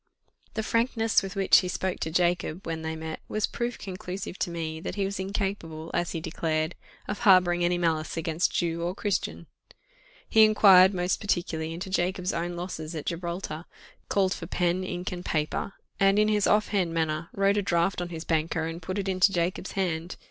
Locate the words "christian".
8.95-9.45